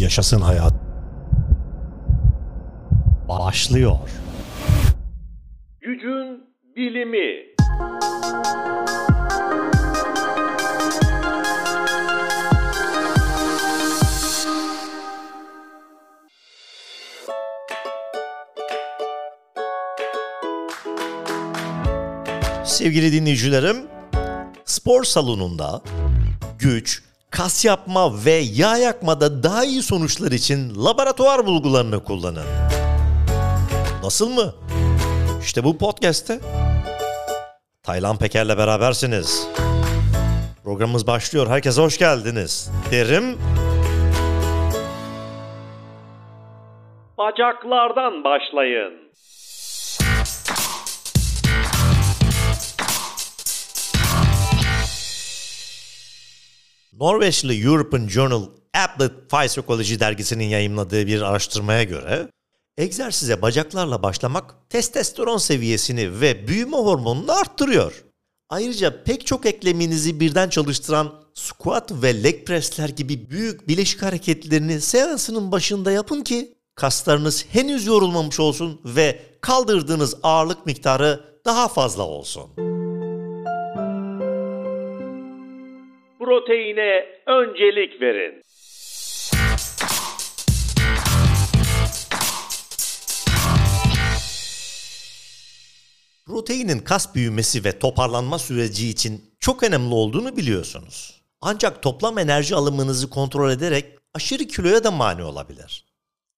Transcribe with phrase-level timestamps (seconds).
[0.00, 0.74] Yaşasın hayat.
[3.28, 3.98] Başlıyor.
[5.80, 6.44] Gücün
[6.76, 7.50] bilimi.
[22.64, 23.76] Sevgili dinleyicilerim,
[24.64, 25.82] spor salonunda
[26.58, 32.46] güç, kas yapma ve yağ yakmada daha iyi sonuçlar için laboratuvar bulgularını kullanın.
[34.02, 34.54] Nasıl mı?
[35.42, 36.40] İşte bu podcast'te.
[37.82, 39.48] Taylan Peker'le berabersiniz.
[40.64, 41.46] Programımız başlıyor.
[41.46, 42.70] Herkese hoş geldiniz.
[42.90, 43.38] Derim.
[47.18, 48.92] Bacaklardan başlayın.
[57.00, 62.28] Norveçli European Journal Applet Physiology dergisinin yayımladığı bir araştırmaya göre
[62.78, 68.04] egzersize bacaklarla başlamak testosteron seviyesini ve büyüme hormonunu arttırıyor.
[68.48, 75.52] Ayrıca pek çok ekleminizi birden çalıştıran squat ve leg pressler gibi büyük bileşik hareketlerini seansının
[75.52, 82.69] başında yapın ki kaslarınız henüz yorulmamış olsun ve kaldırdığınız ağırlık miktarı daha fazla olsun.
[86.30, 88.42] Proteine öncelik verin.
[96.26, 101.22] Proteinin kas büyümesi ve toparlanma süreci için çok önemli olduğunu biliyorsunuz.
[101.40, 103.84] Ancak toplam enerji alımınızı kontrol ederek
[104.14, 105.84] aşırı kiloya da mani olabilir.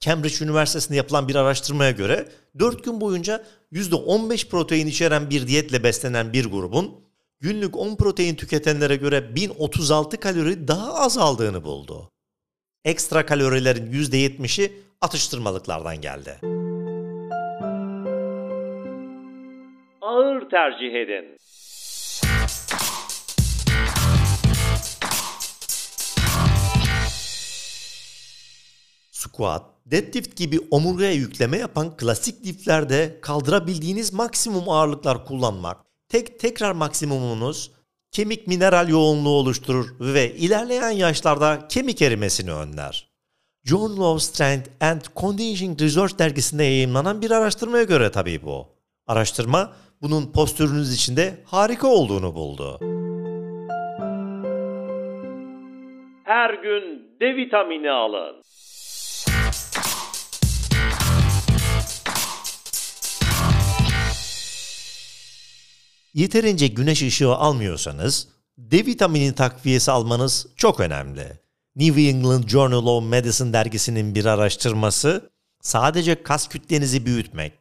[0.01, 6.33] Cambridge Üniversitesi'nde yapılan bir araştırmaya göre 4 gün boyunca %15 protein içeren bir diyetle beslenen
[6.33, 7.12] bir grubun
[7.43, 12.11] günlük 10 protein tüketenlere göre 1036 kalori daha azaldığını buldu.
[12.85, 16.39] Ekstra kalorilerin %70'i atıştırmalıklardan geldi.
[20.01, 21.37] Ağır tercih edin.
[29.11, 37.71] Squat, deadlift gibi omurgaya yükleme yapan klasik liftlerde kaldırabildiğiniz maksimum ağırlıklar kullanmak, tek tekrar maksimumunuz
[38.11, 43.09] kemik mineral yoğunluğu oluşturur ve ilerleyen yaşlarda kemik erimesini önler.
[43.65, 48.67] John Lowe Strength and Conditioning Research dergisinde yayınlanan bir araştırmaya göre tabii bu.
[49.07, 52.79] Araştırma bunun postürünüz için de harika olduğunu buldu.
[56.25, 58.43] Her gün D vitamini alın.
[66.15, 68.29] Yeterince güneş ışığı almıyorsanız
[68.59, 71.27] D vitamini takviyesi almanız çok önemli.
[71.77, 75.31] New England Journal of Medicine dergisinin bir araştırması
[75.63, 77.53] sadece kas kütlenizi büyütmek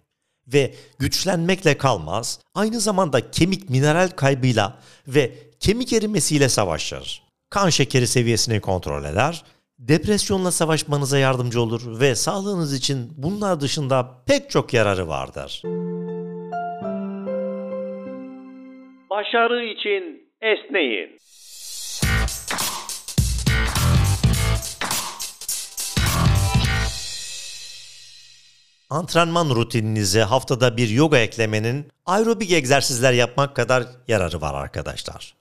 [0.47, 7.23] ve güçlenmekle kalmaz, aynı zamanda kemik mineral kaybıyla ve kemik erimesiyle savaşır.
[7.49, 9.43] Kan şekeri seviyesini kontrol eder,
[9.79, 15.63] depresyonla savaşmanıza yardımcı olur ve sağlığınız için bunlar dışında pek çok yararı vardır.
[19.21, 21.17] Başarı için esneyin.
[28.89, 35.35] Antrenman rutininize haftada bir yoga eklemenin aerobik egzersizler yapmak kadar yararı var arkadaşlar.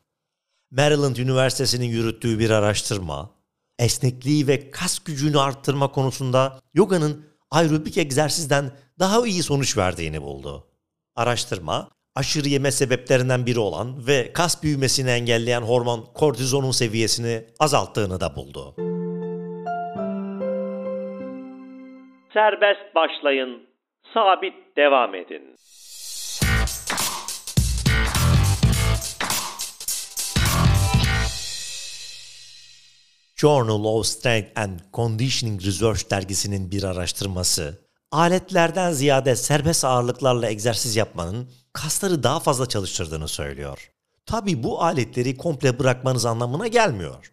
[0.70, 3.30] Maryland Üniversitesi'nin yürüttüğü bir araştırma,
[3.78, 10.66] esnekliği ve kas gücünü arttırma konusunda yoganın aerobik egzersizden daha iyi sonuç verdiğini buldu.
[11.16, 18.36] Araştırma, aşırı yeme sebeplerinden biri olan ve kas büyümesini engelleyen hormon kortizonun seviyesini azalttığını da
[18.36, 18.74] buldu.
[22.34, 23.70] Serbest başlayın.
[24.14, 25.56] Sabit devam edin.
[33.36, 41.48] Journal of Strength and Conditioning Research dergisinin bir araştırması, aletlerden ziyade serbest ağırlıklarla egzersiz yapmanın
[41.72, 43.90] kasları daha fazla çalıştırdığını söylüyor.
[44.26, 47.32] Tabi bu aletleri komple bırakmanız anlamına gelmiyor.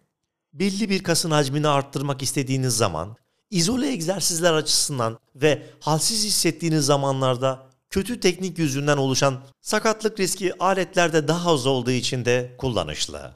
[0.52, 3.16] Belli bir kasın hacmini arttırmak istediğiniz zaman,
[3.50, 11.50] izole egzersizler açısından ve halsiz hissettiğiniz zamanlarda kötü teknik yüzünden oluşan sakatlık riski aletlerde daha
[11.50, 13.32] az olduğu için de kullanışlı.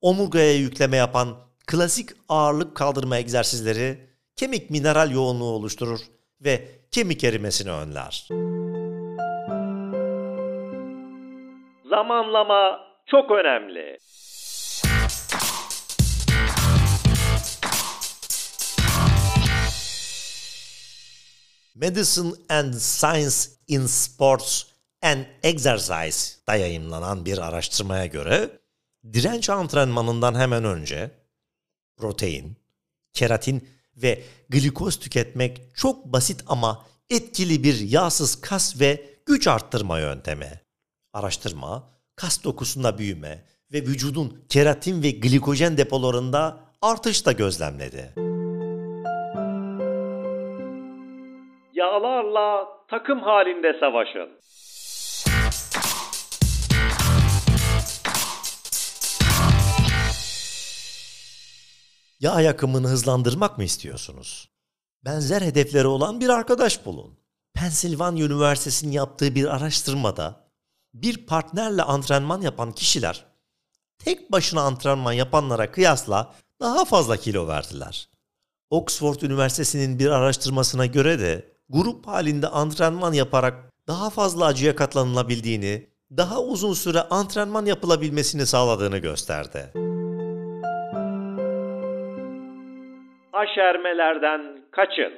[0.00, 1.36] Omurgaya yükleme yapan
[1.66, 6.00] klasik ağırlık kaldırma egzersizleri kemik mineral yoğunluğu oluşturur
[6.40, 8.28] ve kemik erimesini önler.
[11.90, 13.98] Zamanlama çok önemli.
[21.74, 23.36] Medicine and Science
[23.68, 24.62] in Sports
[25.02, 28.50] and Exercise'da yayınlanan bir araştırmaya göre
[29.12, 31.10] direnç antrenmanından hemen önce
[31.96, 32.56] protein,
[33.12, 40.60] keratin ve glikoz tüketmek çok basit ama etkili bir yağsız kas ve güç arttırma yöntemi.
[41.12, 48.14] Araştırma, kas dokusunda büyüme ve vücudun keratin ve glikojen depolarında artış da gözlemledi.
[51.72, 54.28] Yağlarla takım halinde savaşın.
[62.24, 64.48] Yağ yakımını hızlandırmak mı istiyorsunuz?
[65.04, 67.18] Benzer hedefleri olan bir arkadaş bulun.
[67.54, 70.48] Pensilvanya Üniversitesi'nin yaptığı bir araştırmada
[70.94, 73.26] bir partnerle antrenman yapan kişiler
[73.98, 78.08] tek başına antrenman yapanlara kıyasla daha fazla kilo verdiler.
[78.70, 86.40] Oxford Üniversitesi'nin bir araştırmasına göre de grup halinde antrenman yaparak daha fazla acıya katlanılabildiğini, daha
[86.42, 89.83] uzun süre antrenman yapılabilmesini sağladığını gösterdi.
[93.44, 95.12] Aşermelerden kaçın.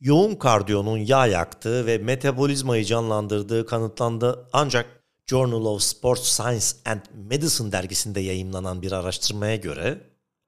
[0.00, 7.00] yoğun kardiyonun yağ yaktığı ve metabolizmayı canlandırdığı kanıtlandı ancak Journal of Sports Science and
[7.30, 9.98] Medicine dergisinde yayımlanan bir araştırmaya göre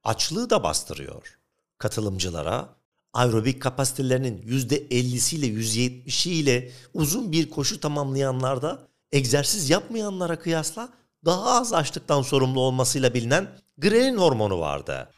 [0.04, 1.38] açlığı da bastırıyor.
[1.78, 2.68] Katılımcılara
[3.12, 10.88] aerobik kapasitelerinin %50'siyle %70'iyle uzun bir koşu tamamlayanlarda egzersiz yapmayanlara kıyasla
[11.24, 15.10] daha az açlıktan sorumlu olmasıyla bilinen grelin hormonu vardı.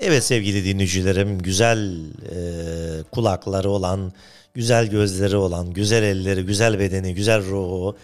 [0.00, 2.36] Evet sevgili dinleyicilerim, güzel e,
[3.12, 4.12] kulakları olan,
[4.54, 7.96] güzel gözleri olan, güzel elleri, güzel bedeni, güzel ruhu,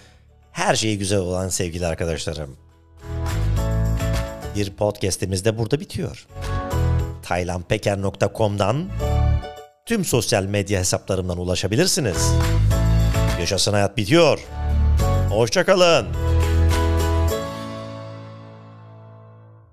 [0.53, 2.68] her şeyi güzel olan sevgili arkadaşlarım.
[4.59, 6.27] Bir podcast'imiz de burada bitiyor.
[7.23, 8.89] taylanpeker.com'dan
[9.87, 12.33] tüm sosyal medya hesaplarımdan ulaşabilirsiniz.
[13.41, 14.39] Yaşasın hayat bitiyor.
[15.31, 16.07] Hoşçakalın.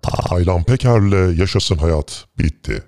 [0.01, 2.83] Taylan Peker'le Yaşasın Hayat bitti.